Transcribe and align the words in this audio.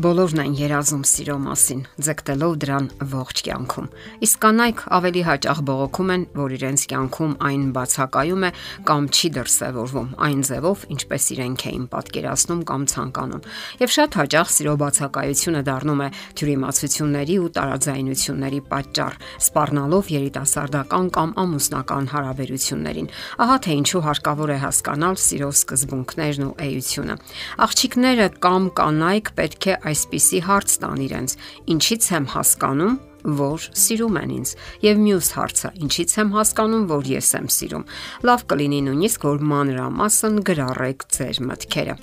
Բոլորն 0.00 0.38
են 0.40 0.52
երազում 0.56 1.00
սիրո 1.04 1.34
մասին, 1.44 1.80
ձգտելով 2.00 2.52
դրան 2.62 2.86
ողջ 3.10 3.40
կյանքում։ 3.44 3.88
Իսկ 4.24 4.38
կանայք 4.40 4.78
ավելի 4.96 5.22
հաճախ 5.26 5.58
բողոքում 5.68 6.12
են, 6.14 6.22
որ 6.40 6.54
իրենց 6.56 6.84
կյանքում 6.88 7.34
այն 7.48 7.66
բացակայում 7.76 8.46
է 8.48 8.50
կամ 8.88 9.08
չի 9.10 9.28
դրսևորվում 9.36 10.08
այն 10.24 10.40
ձևով, 10.48 10.84
ինչպես 10.94 11.24
իրենք 11.36 11.64
էին 11.68 11.84
պատկերացնում 11.92 12.62
կամ 12.70 12.86
ցանկանում։ 12.94 13.44
Եվ 13.84 13.92
շատ 14.00 14.16
հաճախ 14.20 14.48
սիրո 14.56 14.74
բացակայությունը 14.80 15.60
դառնում 15.68 16.00
է 16.00 16.08
թյուրիմացությունների 16.40 17.36
ու 17.44 17.52
տարաձայնությունների 17.60 18.60
պատճառ, 18.72 19.20
սпарնալով 19.50 20.10
երիտասարդական 20.16 21.12
կամ 21.20 21.36
ամուսնական 21.44 22.10
հարաբերություններին։ 22.14 23.12
Ահա 23.44 23.56
թե 23.68 23.78
ինչու 23.84 24.04
հարկավոր 24.08 24.54
է 24.56 24.58
հասկանալ 24.64 25.20
սիրո 25.28 25.52
սկզբունքներն 25.60 26.48
ու 26.48 26.56
էությունը։ 26.70 27.20
Աղջիկները 27.68 28.26
կամ 28.40 28.72
կանայք 28.80 29.34
պետք 29.40 29.70
է 29.70 29.89
այսպիսի 29.90 30.38
հարց 30.48 30.70
տան 30.80 31.00
իրենց. 31.06 31.30
ինչի՞ց 31.74 32.04
եմ 32.16 32.26
հասկանում, 32.34 32.94
որ 33.24 33.66
սիրում 33.80 34.18
են 34.20 34.30
ինձ։ 34.36 34.52
Եվ 34.84 35.00
մյուս 35.04 35.28
հարցը, 35.36 35.70
ինչի՞ց 35.84 36.14
եմ 36.20 36.30
հասկանում, 36.36 36.84
որ 36.90 37.10
ես 37.10 37.30
եմ 37.40 37.48
սիրում։ 37.54 37.84
Լավ 38.30 38.44
կլինի 38.50 38.80
նույնիսկ 38.86 39.26
որ 39.30 39.44
մանրամասն 39.50 40.40
գրառեք 40.50 41.04
ձեր 41.16 41.40
մտքերը։ 41.50 41.94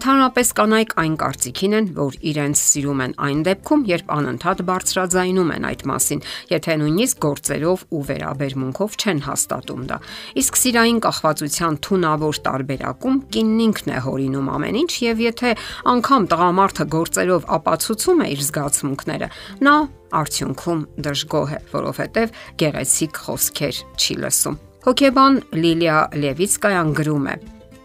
Ընդհանրապես 0.00 0.52
կանայք 0.60 0.94
այն 1.00 1.14
կարծիքին 1.20 1.76
են, 1.80 1.90
որ 2.00 2.18
իրենց 2.30 2.62
սիրում 2.70 3.02
են 3.04 3.14
այն 3.30 3.42
դեպքում, 3.50 3.84
երբ 3.90 4.12
անընդհատ 4.20 4.62
բարձրաձայնում 4.70 5.52
են 5.56 5.66
այդ 5.70 5.84
մասին, 5.90 6.24
եթե 6.50 6.76
նույնիսկ 6.80 7.20
գործերով 7.24 7.84
ու 7.90 8.02
վերաբերմունքով 8.10 8.98
չեն 9.00 9.22
հաստատում 9.26 9.82
դա։ 9.90 9.98
Իսկ 10.40 10.60
սիրային 10.60 11.00
կախվածության 11.06 11.78
թունավոր 11.86 12.40
տարբերակում 12.50 13.20
կինն 13.34 13.62
ինքն 13.66 13.90
է 13.90 13.98
հորինում 14.06 14.50
ամեն 14.56 14.80
ինչ 14.80 14.92
եւ 15.06 15.24
եթե 15.30 15.54
անգամ 15.94 16.28
տղամարդը 16.30 16.86
գործերով 16.94 17.48
ապացուցում 17.60 18.20
է 18.20 18.28
իր 18.34 18.44
զգացմունքները, 18.50 19.30
նա 19.66 19.74
արդյունքում 20.20 20.82
դժգոհ 21.06 21.54
է, 21.54 21.60
որովհետև 21.70 22.34
գեղեցիկ 22.62 23.22
խոսքեր 23.26 23.80
չի 24.00 24.16
լսում։ 24.24 24.58
Հոկեբան 24.80 25.34
Լիլիա 25.60 25.96
Լևիցկայան 26.20 26.92
գրում 27.00 27.26
է. 27.30 27.34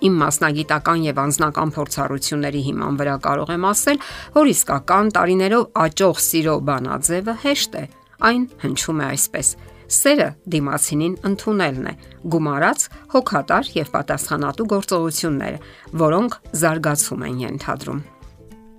Իմ 0.05 0.17
մասնագիտական 0.21 1.03
եւ 1.05 1.19
անձնական 1.23 1.71
փորձառությունների 1.75 2.61
հիման 2.65 2.97
վրա 2.99 3.15
կարող 3.25 3.51
եմ 3.55 3.67
ասել, 3.71 4.01
որ 4.35 4.49
իսկական 4.51 5.11
տարիներով 5.15 5.69
աճող 5.85 6.19
սիրո 6.25 6.55
բանաձևը 6.69 7.35
հեշտ 7.45 7.77
է։ 7.79 7.85
Այն 8.29 8.43
հնչում 8.63 9.01
է 9.01 9.05
այսպես. 9.15 9.53
Սերը 9.95 10.29
դիմացինին 10.49 11.15
ընդունելն 11.29 11.89
է, 11.91 11.93
գումարած 12.33 12.87
հոգատար 13.13 13.71
եւ 13.75 13.93
պատասխանատու 13.93 14.69
գործողությունները, 14.73 15.63
որոնք 16.05 16.41
զարգացում 16.63 17.25
են 17.29 17.39
ենթադրում։ 17.45 18.03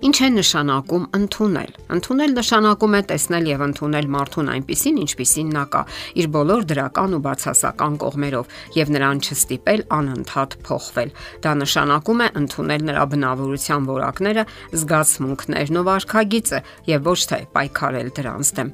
Ինչ 0.07 0.19
է 0.23 0.27
նշանակում 0.37 1.05
ընդունել։ 1.17 1.71
Ընդունել 1.97 2.35
նշանակում 2.37 2.93
է 2.95 2.99
տեսնել 3.11 3.47
եւ 3.51 3.63
ընդունել 3.67 4.09
մարդուն 4.15 4.51
այնպիսին, 4.53 4.99
ինչպիսին 5.03 5.49
նա 5.57 5.65
կա, 5.73 5.81
իր 6.23 6.29
բոլոր 6.37 6.67
դրական 6.71 7.17
ու 7.17 7.21
բացասական 7.25 7.97
կողմերով 8.03 8.55
եւ 8.77 8.93
նրան 8.95 9.23
չստիպել 9.27 9.83
անընդհատ 9.97 10.55
փոխվել։ 10.69 11.11
Դա 11.43 11.55
նշանակում 11.63 12.23
է 12.23 12.29
ընդունել 12.43 12.87
նրա 12.87 13.07
բնավորության 13.17 13.89
որակները, 13.91 14.47
զգացմունքներն 14.79 15.81
ու 15.81 15.87
վարքագիծը 15.91 16.63
եւ 16.93 17.11
ոչ 17.11 17.21
թե 17.35 17.41
պայքարել 17.57 18.15
դրանց 18.21 18.55
դեմ։ 18.61 18.71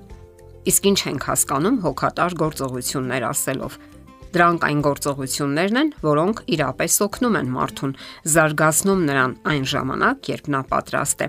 Իսկ 0.69 0.93
ինչ 0.93 1.01
ենք 1.17 1.25
հասկանում 1.33 1.81
հոգատար 1.87 2.39
գործողություններ 2.45 3.25
ասելով։ 3.33 3.81
Դրանք 4.33 4.63
այն 4.65 4.81
գործողություններն 4.87 5.79
են, 5.83 5.93
որոնք 6.01 6.43
իրապես 6.57 6.95
օգնում 7.05 7.39
են 7.43 7.53
մարդուն, 7.53 7.95
զարգացնում 8.33 9.07
նրան 9.13 9.33
այն 9.53 9.65
ժամանակ, 9.73 10.29
երբ 10.33 10.51
նա 10.57 10.61
պատրաստ 10.73 11.25
է։ 11.27 11.29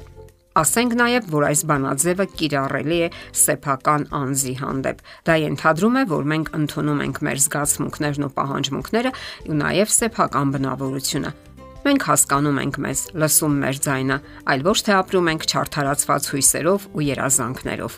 Ասենք 0.53 0.91
նաև, 0.99 1.29
որ 1.33 1.43
այս 1.49 1.61
բանաձևը 1.65 2.25
կիրառելի 2.37 2.97
է 3.03 3.07
սեփական 3.41 4.03
անձի 4.13 4.53
հանդեպ։ 4.59 4.99
Դա 5.25 5.37
ենթադրում 5.43 5.95
է, 5.97 6.03
որ 6.13 6.27
մենք 6.31 6.51
ընդունում 6.59 7.01
ենք 7.03 7.21
մեր 7.25 7.39
զգացմունքներն 7.43 8.27
ու 8.27 8.33
պահանջմունքները 8.37 9.11
ու 9.49 9.57
նաև 9.63 9.93
սեփական 9.97 10.53
բնավորությունը։ 10.53 11.31
Մենք 11.83 12.05
հասկանում 12.07 12.59
ենք 12.63 12.77
մեզ, 12.85 13.01
լսում 13.19 13.55
մեր 13.63 13.79
ձայնը, 13.83 14.17
այլ 14.53 14.61
ոչ 14.69 14.77
թե 14.87 14.93
ապրում 15.03 15.31
ենք 15.33 15.47
չարթարացված 15.51 16.29
հույսերով 16.31 16.85
ու 16.93 17.07
երազանքներով։ 17.09 17.97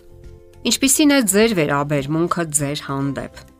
Ինչպիսին 0.65 1.13
է 1.13 1.19
ձեր 1.35 1.51
վերաբերմունքը 1.59 2.47
ձեր 2.55 2.81
հանդեպ։ 2.87 3.54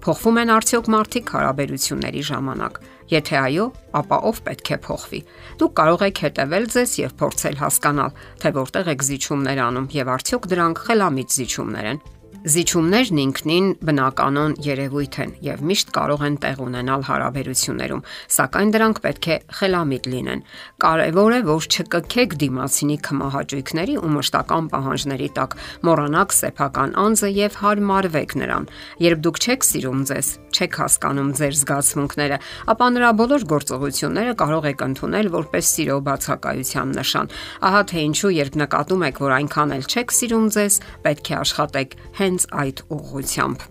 Փոխվում 0.00 0.38
են 0.40 0.50
արդյոք 0.54 0.86
մարդիկ 0.94 1.30
հարաբերությունների 1.34 2.22
ժամանակ։ 2.30 2.78
Եթե 3.10 3.36
այո, 3.40 3.66
ապա 4.00 4.18
ով 4.30 4.38
պետք 4.46 4.70
է 4.70 4.78
փոխվի։ 4.86 5.20
Դուք 5.60 5.74
կարող 5.80 6.04
եք 6.06 6.22
հետևել 6.24 6.68
ձեզ 6.74 6.94
եւ 7.00 7.12
փորձել 7.20 7.58
հասկանալ, 7.60 8.14
թե 8.40 8.52
որտեղ 8.56 8.90
եք 8.94 9.04
զիջումներ 9.10 9.60
անում 9.66 9.90
եւ 10.00 10.12
արդյոք 10.16 10.48
դրանք 10.54 10.82
խելամիտ 10.88 11.36
զիջումներ 11.36 11.90
են։ 11.90 12.02
Զիջումներն 12.40 13.18
ինքնին 13.20 13.66
բնականon 13.84 14.54
երևույթ 14.64 15.16
են 15.20 15.32
եւ 15.44 15.60
միշտ 15.68 15.90
կարող 15.92 16.22
են 16.24 16.36
տեղ 16.40 16.60
ունենալ 16.64 17.02
հարաբերություններում, 17.04 18.04
սակայն 18.32 18.70
դրանք 18.72 19.00
պետք 19.04 19.26
է 19.28 19.36
խելամիտ 19.58 20.08
լինեն։ 20.08 20.44
Կարևոր 20.80 21.36
է, 21.36 21.40
որ 21.50 21.68
չկքեք 21.68 22.36
դիմացինի 22.40 22.96
կմահաճույքների 23.04 23.96
ու 24.00 24.12
մշտական 24.16 24.70
պահանջների 24.72 25.28
տակ, 25.36 25.56
մոռանաք 25.84 26.34
սեփական 26.40 26.96
անձը 27.04 27.30
եւ 27.36 27.58
հարմարվեք 27.60 28.32
նրան։ 28.40 28.70
Երբ 29.04 29.20
դուք 29.28 29.40
չեք 29.44 29.68
սիրում 29.68 30.00
ձեզ, 30.08 30.32
չեք 30.50 30.80
հասկանում 30.80 31.30
ձեր 31.36 31.54
զգացմունքները, 31.60 32.40
ապա 32.72 32.86
նրա 32.96 33.10
բոլոր 33.20 33.46
գործողությունները 33.52 34.32
կարող 34.40 34.70
եք 34.70 34.84
ընդունել 34.88 35.30
որպես 35.36 35.70
սիրո 35.76 35.98
բացակայության 36.08 36.96
նշան։ 37.00 37.30
Ահա 37.68 37.82
թե 37.90 38.04
ինչու 38.10 38.32
երբ 38.40 38.58
նկատում 38.64 39.04
եք, 39.10 39.20
որ 39.20 39.36
այնքան 39.40 39.76
էլ 39.76 39.84
չեք 39.90 40.16
սիրում 40.20 40.46
ձեզ, 40.56 40.80
պետք 41.04 41.30
է 41.30 41.34
աշխատեք 41.40 41.96
հենց 42.30 42.46
այդ 42.62 42.80
ուղղությամբ։ 42.94 43.66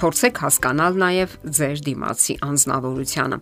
Փորձեք 0.00 0.38
հասկանալ 0.44 0.94
նաև 1.02 1.34
ձեր 1.58 1.82
դիմացի 1.90 2.34
անznավորությունը 2.46 3.38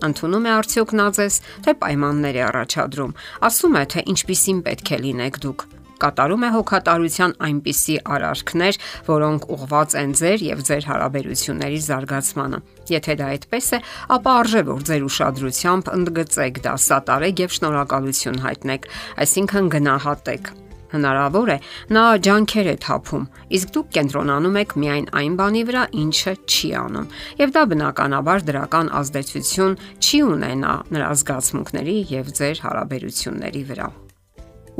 ընդունում 0.00 0.46
է 0.48 0.52
արդյոք 0.56 0.92
նա 0.96 1.06
ձեզ, 1.16 1.34
թե 1.66 1.72
պայմաններ 1.82 2.36
է 2.40 2.42
առաջադրում։ 2.46 3.12
Ասում 3.50 3.74
է, 3.76 3.82
թե 3.92 4.04
ինչպիսին 4.14 4.62
պետք 4.64 4.92
է 4.96 4.98
լինեք 5.04 5.36
դուք 5.44 5.64
կատարում 6.00 6.44
է 6.46 6.50
հոգատարության 6.54 7.34
այնպիսի 7.44 7.96
արարքներ, 8.14 8.78
որոնք 9.10 9.44
ուղված 9.52 9.96
են 10.00 10.14
ձեր 10.20 10.44
եւ 10.46 10.62
ձեր 10.70 10.86
հարաբերությունների 10.88 11.80
զարգացմանը։ 11.90 12.62
Եթե 12.94 13.18
դա 13.20 13.28
այդպես 13.34 13.68
է, 13.76 13.82
ապա 14.16 14.34
արժե 14.40 14.64
որ 14.70 14.88
ձեր 14.88 15.06
ուշադրությամբ 15.10 15.92
ընդգծեք 16.00 16.64
դա, 16.64 16.74
սատարեք 16.88 17.44
եւ 17.44 17.54
շնորհակալություն 17.60 18.42
հայտնեք, 18.48 18.90
այսինքն 19.28 19.72
գնահատեք 19.76 20.52
հնարավոր 20.90 21.52
է 21.54 21.56
նա 21.94 22.04
ջանքեր 22.26 22.68
է 22.70 22.76
թափում, 22.84 23.24
իսկ 23.56 23.72
դուք 23.76 23.88
կենտրոնանում 23.96 24.58
եք 24.60 24.76
միայն 24.82 25.08
այն 25.20 25.38
բանի 25.40 25.62
վրա, 25.70 25.82
ինչը 26.02 26.34
չի 26.50 26.70
անում։ 26.80 27.10
Եվ 27.40 27.56
դա 27.56 27.64
բնականաբար 27.70 28.46
դրական 28.50 28.92
ազդեցություն 29.00 29.80
չի 30.00 30.22
ունենա 30.34 30.76
նրա 30.94 31.10
զգացմունքների 31.20 31.96
եւ 32.10 32.32
ձեր 32.40 32.62
հարաբերությունների 32.66 33.64
վրա։ 33.70 33.90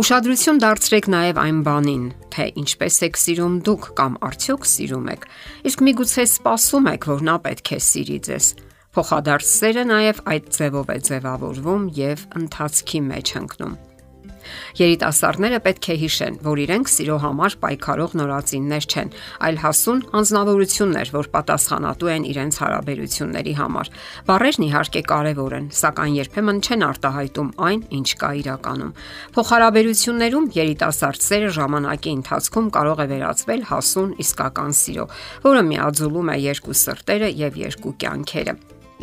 Ուշադրություն 0.01 0.61
դարձրեք 0.63 1.07
նաև 1.13 1.39
այն 1.43 1.59
բանին, 1.67 2.05
թե 2.33 2.45
ինչպես 2.63 2.97
եք 3.11 3.19
սիրում 3.21 3.57
դուք 3.67 3.89
կամ 3.99 4.15
արդյոք 4.31 4.65
սիրում 4.71 5.11
եք։ 5.13 5.27
Իսկ 5.71 5.85
միգուցե 5.91 6.25
սպասում 6.31 6.89
եք, 6.95 7.09
որ 7.11 7.27
նա 7.29 7.37
պետք 7.45 7.73
է 7.77 7.81
սիրի 7.91 8.19
ձեզ։ 8.31 8.49
Փոխադարձ 8.97 9.47
սերը 9.51 9.85
նաև 9.91 10.25
այդ 10.31 10.51
ձևով 10.57 10.89
է 10.97 10.99
ձևավորվում 11.11 11.87
եւ 12.01 12.27
ընթացքի 12.41 13.05
մեջ 13.11 13.37
ընկնում։ 13.45 13.79
Երիտասարդները 14.81 15.61
պետք 15.65 15.89
է 15.91 15.97
հիշեն, 16.01 16.39
որ 16.45 16.61
իրենք 16.65 16.91
սիրո 16.91 17.17
համար 17.25 17.57
պայքարող 17.65 18.15
նորածիններ 18.21 18.87
չեն, 18.91 19.13
այլ 19.47 19.61
հասուն 19.65 20.01
անznավորություններ, 20.21 21.13
որ 21.17 21.29
պատասխանատու 21.35 22.11
են 22.15 22.27
իրենց 22.31 22.59
հարաբերությունների 22.61 23.55
համար։ 23.61 23.93
Բարերն 24.31 24.67
իհարկե 24.71 25.03
կարևոր 25.11 25.57
են, 25.61 25.69
սակայն 25.81 26.17
երբեմն 26.21 26.61
չեն 26.61 26.87
արտահայտում 26.91 27.53
այն, 27.71 27.85
ինչ 28.01 28.09
կա 28.21 28.31
իրականում։ 28.41 28.97
Փոխհարաբերություններում 29.37 30.51
երիտասարդ 30.61 31.29
սերը 31.31 31.55
ժամանակի 31.61 32.17
ընթացքում 32.21 32.73
կարող 32.81 33.05
է 33.05 33.09
վերածվել 33.15 33.65
հասուն 33.71 34.13
իսկական 34.27 34.77
սիրո, 34.81 35.07
որը 35.47 35.65
միաձուլում 35.71 36.35
է 36.35 36.37
երկու 36.51 36.79
սրտերը 36.85 37.33
եւ 37.45 37.65
երկու 37.69 37.97
կյանքերը 38.05 38.59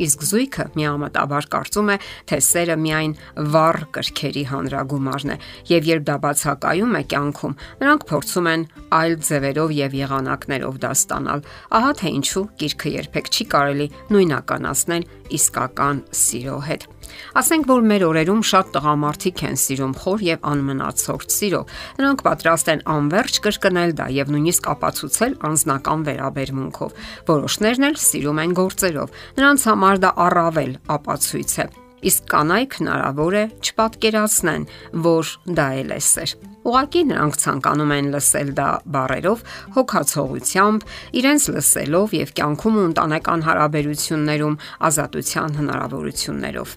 իսկ 0.05 0.25
զույգը 0.29 0.65
միամտաբար 0.77 1.47
կարծում 1.53 1.91
է, 1.93 1.97
թե 2.29 2.39
սերը 2.47 2.77
միայն 2.83 3.15
վառ 3.53 3.79
կրքերի 3.97 4.43
հանրագումարն 4.51 5.33
է, 5.33 5.37
եւ 5.71 5.89
երբ 5.91 6.07
դա 6.07 6.17
բացակայում 6.27 6.97
է 6.97 7.03
կյանքում, 7.13 7.57
նրանք 7.81 8.07
փորձում 8.11 8.51
են 8.53 8.67
այլ 8.97 9.17
ձևերով 9.27 9.73
եւ 9.77 9.97
եղանակներով 10.01 10.81
դա 10.83 10.91
ստանալ։ 10.97 11.47
Ահա 11.77 11.91
թե 12.01 12.13
ինչու 12.17 12.45
գիրքը 12.61 12.93
երբեք 12.97 13.33
չի 13.33 13.49
կարելի 13.57 13.87
նույնականացնել 14.13 15.09
իսկական 15.37 16.05
սիրո 16.25 16.61
հետ։ 16.67 16.96
Ասենք 17.39 17.69
որ 17.71 17.87
մեր 17.91 18.05
օրերում 18.07 18.43
շատ 18.51 18.69
տղամարդիկ 18.75 19.43
են 19.47 19.57
սիրում 19.63 19.95
խոր 20.03 20.25
եւ 20.27 20.45
անմնացորդ 20.51 21.35
սիրո։ 21.37 21.61
Նրանք 22.01 22.23
պատրաստ 22.27 22.71
են 22.73 22.85
անverջ 22.97 23.41
կրկնել 23.47 23.97
դա 23.97 24.07
եւ 24.17 24.31
նույնիսկ 24.35 24.69
ապացուցել 24.75 25.35
անznական 25.51 26.05
վերաբերմունքով։ 26.11 27.01
Որոշներն 27.33 27.89
էլ 27.91 27.99
սիրում 28.07 28.45
են 28.45 28.55
գործերով։ 28.61 29.19
Նրանց 29.41 29.67
համար 29.71 30.01
դա 30.07 30.15
առավել 30.27 30.79
ապացույց 30.97 31.59
է։ 31.65 31.67
իսկ 32.07 32.27
կանայք 32.29 32.75
հնարավոր 32.77 33.35
է 33.37 33.43
չպատկերացնեն, 33.65 34.65
որ 35.07 35.31
դա 35.57 35.67
էլ 35.81 35.93
է 35.97 35.99
սեր։ 36.07 36.33
Ուղղակի 36.67 37.03
նրանք 37.11 37.37
ցանկանում 37.43 37.93
են 37.97 38.09
լսել 38.13 38.49
դա 38.57 38.69
բառերով, 38.95 39.45
հոգացողությամբ, 39.77 40.87
իրենց 41.21 41.47
լսելով 41.57 42.17
եւ 42.21 42.33
կյանքում 42.39 42.81
ու 42.81 42.87
ընտանեկան 42.91 43.47
հարաբերություններում 43.47 44.59
ազատության 44.91 45.57
հնարավորություններով։ 45.61 46.75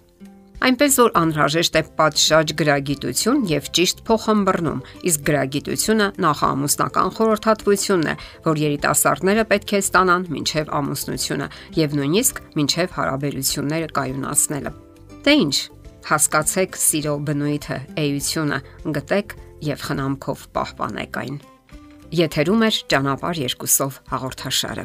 Այնպես 0.60 0.96
որ 1.00 1.14
անհրաժեշտ 1.16 1.76
է 1.78 1.82
պատշաճ 1.96 2.50
գրագիտություն 2.60 3.38
եւ 3.48 3.68
ճիշտ 3.78 4.02
փոխհմբռնում, 4.04 4.82
իսկ 5.08 5.22
գրագիտությունը 5.30 6.08
նախամուսնական 6.20 7.12
խորհրդատվությունն 7.16 8.10
է, 8.12 8.14
որ 8.44 8.60
երիտասարդները 8.60 9.46
պետք 9.54 9.72
է 9.72 9.80
ստանան 9.80 10.28
մինչեւ 10.36 10.72
ամուսնությունը 10.80 11.48
եւ 11.80 11.96
նույնիսկ 12.00 12.42
մինչեւ 12.60 12.96
հարաբերությունները 13.00 13.90
կայունացնելը։ 14.00 14.72
Դե 15.24 15.36
ի՞նչ, 15.40 15.56
հասկացեք 16.10 16.80
սիրո 16.84 17.14
բնույթը, 17.24 17.78
էությունը, 18.04 18.58
գտեք 19.00 19.36
եւ 19.64 19.86
խնամքով 19.88 20.48
պահպանեք 20.60 21.20
այն։ 21.24 21.44
Եթերում 22.20 22.64
է 22.68 22.70
ճանապարհ 22.90 23.46
երկուսով 23.48 24.02
հաղորդաշարը։ 24.12 24.84